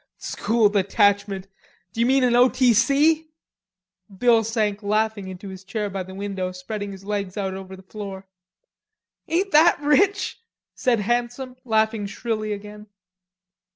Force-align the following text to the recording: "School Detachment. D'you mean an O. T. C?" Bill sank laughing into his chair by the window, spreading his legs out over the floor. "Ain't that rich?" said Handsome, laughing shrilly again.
"School 0.17 0.67
Detachment. 0.69 1.47
D'you 1.93 2.07
mean 2.07 2.23
an 2.23 2.35
O. 2.35 2.49
T. 2.49 2.73
C?" 2.73 3.29
Bill 4.09 4.43
sank 4.43 4.81
laughing 4.81 5.27
into 5.27 5.49
his 5.49 5.63
chair 5.63 5.91
by 5.91 6.01
the 6.01 6.15
window, 6.15 6.51
spreading 6.51 6.91
his 6.91 7.05
legs 7.05 7.37
out 7.37 7.53
over 7.53 7.75
the 7.75 7.83
floor. 7.83 8.25
"Ain't 9.27 9.51
that 9.51 9.79
rich?" 9.79 10.39
said 10.73 11.01
Handsome, 11.01 11.55
laughing 11.65 12.07
shrilly 12.07 12.51
again. 12.51 12.87